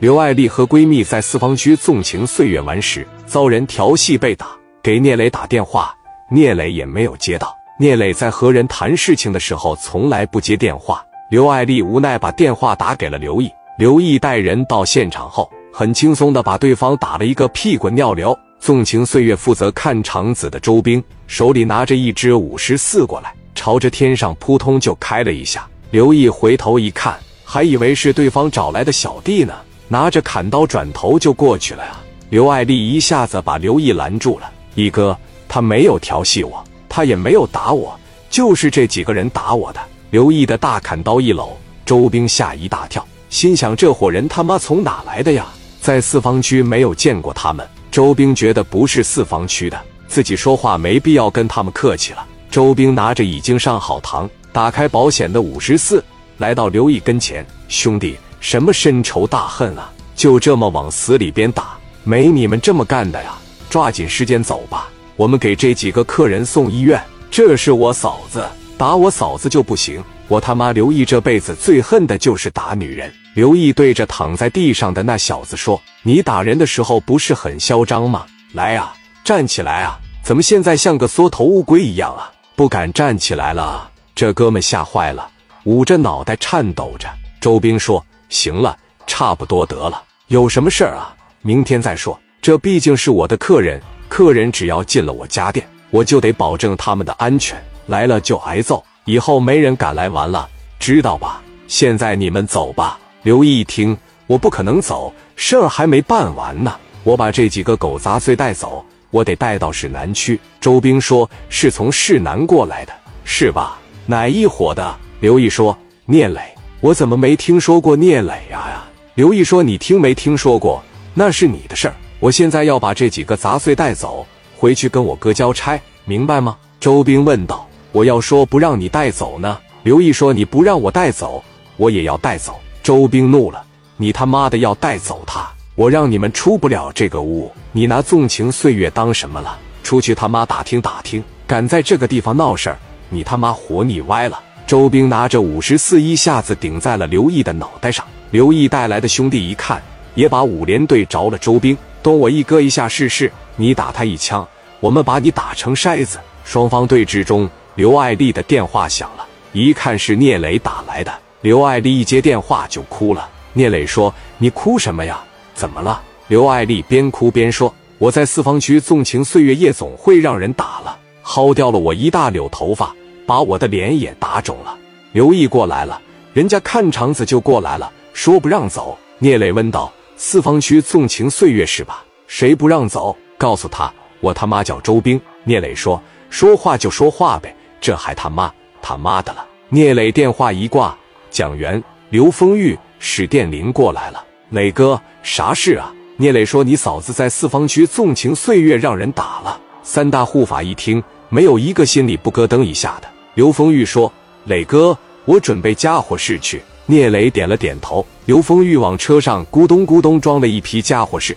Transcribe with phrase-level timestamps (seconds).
[0.00, 4.46] 刘爱丽和闺蜜在四方区纵情岁月玩时，遭人调戏被打，
[4.80, 5.92] 给聂磊打电话，
[6.30, 7.52] 聂磊也没有接到。
[7.80, 11.04] 聂磊在和人谈事情的时候从来不接电话。
[11.32, 18.38] 刘爱丽无奈把电话打给了刘毅，刘毅带人到现场后，很轻松的把对方打了一个屁滚尿流。
[18.60, 23.34] 纵情岁月负责看场子的周兵手里拿着一支五十四过来。
[23.52, 29.52] 朝着天上扑通就开了一下，刘毅回头一看，还以为是对方找来的小弟呢，
[29.88, 31.98] 拿着砍刀转头就过去了呀。
[32.30, 35.16] 刘爱丽一下子把刘毅拦住了：“毅哥，
[35.48, 37.98] 他没有调戏我，他也没有打我，
[38.28, 45.46] 就是这几个人打我的。”刘毅的大砍刀一搂，周兵吓一大跳，心想：这伙人他妈从哪来的呀？
[45.80, 47.66] 在四方区没有见过他们。
[47.90, 52.26] 周兵觉得不是四方区的，自己说话没必要跟他们客气了。
[52.50, 56.04] 周兵拿着已经上好膛、打开保险的五十四，
[56.36, 59.90] 来到刘毅跟前：“兄弟，什么深仇大恨啊？
[60.14, 61.76] 就这么往死里边打？
[62.04, 63.34] 没你们这么干的呀！
[63.68, 67.02] 抓紧时间走吧，我们给这几个客人送医院。
[67.30, 68.46] 这是我嫂子，
[68.78, 70.02] 打我嫂子就不行。
[70.26, 78.26] 我他妈刘毅这辈子最恨的就是打女人。”刘毅对着躺在地上的那小子说：“你打人的时候不是很嚣张吗？
[78.52, 79.98] 来呀，站起来啊！
[80.22, 85.30] 怎么现在像个缩头乌龟一样啊？”不敢站起来了，这哥们吓坏了，
[85.64, 87.08] 捂着脑袋颤抖着。
[87.40, 88.76] 周兵说：“行了，
[89.06, 91.14] 差不多得了，有什么事儿啊？
[91.42, 92.18] 明天再说。
[92.40, 100.48] 这毕竟是我的客人，客人只要进了我家店，我就得保证他们的安全，来了就挨揍，以后没人敢来玩了，
[100.78, 101.42] 知道吧？
[101.66, 108.84] 现在你们走吧。”刘毅一听，我不可能走，事儿还没办完呢，我把这几个狗杂碎带走。
[109.10, 110.38] 我得带到市南区。
[110.60, 112.92] 周兵说：“是从市南过来的，
[113.24, 113.78] 是吧？
[114.06, 116.40] 哪一伙的？”刘毅说：“聂磊。”
[116.80, 118.68] 我怎么没听说过聂磊呀？
[118.70, 118.84] 呀！
[119.16, 120.80] 刘毅说：“你听没听说过？
[121.12, 121.94] 那是你的事儿。
[122.20, 124.24] 我现在要把这几个杂碎带走，
[124.56, 131.42] 回去跟我哥交差，明白吗？”周兵问道：“我要说不让你带走呢？”刘毅说：“你不让我带走，
[131.76, 133.60] 我也要带走。”周兵怒了
[133.98, 139.58] ：“你他妈的要带走他！”我让你们出不了这个屋，你拿纵情岁月当什么了？
[139.82, 141.22] 出去他妈打听打听！
[141.44, 144.40] 敢在这个地方闹事儿，你他妈活腻歪了！
[144.68, 148.04] 周兵拿着五十四一下子顶在了刘毅的脑袋上。
[148.30, 149.82] 刘毅带来的兄弟一看，
[150.14, 151.74] 也把五连队着了周兵。
[152.02, 154.46] 动我一哥一下试试，你打他一枪，
[154.80, 156.18] 我们把你打成筛子。
[156.44, 161.10] 双方对峙中，刘爱丽的电话响了，一看是聂磊打来的。
[161.40, 163.26] 刘爱丽一接电话就哭了。
[163.54, 165.18] 聂磊说：“你哭什么呀？”
[165.56, 166.02] 怎么了？
[166.26, 172.94] 刘爱丽边哭边说：“我在四方区纵情岁月夜总会让人打了，薅掉了我一大绺头发，
[173.28, 174.74] 把我的脸也打肿了。”
[175.12, 176.00] 刘毅过来了，
[176.32, 178.96] 人家看场子就过来了，说不让走。
[179.18, 182.02] 聂磊问道：“四方区纵情岁月是吧？
[182.26, 183.14] 谁不让走？
[183.36, 188.50] 告诉他，我他妈叫周兵。”聂磊说：“说话就说话呗，这还他妈
[188.80, 190.96] 他妈的了。”聂磊电话一挂，
[191.30, 194.24] 蒋元、刘丰玉、史殿林过来了。
[194.50, 195.92] 磊哥，啥事啊？
[196.16, 203.08] 聂磊说：“你嫂子在四方区纵情岁月，让人打了。”三大护法一听，没有一个心里不咯噔一下的。
[203.38, 204.12] 刘丰玉说
[204.46, 208.04] ：“磊哥，我准备家伙事去。”聂磊点了点头。
[208.24, 211.36] 刘丰玉往车上咕咚咕咚装了一批家伙事。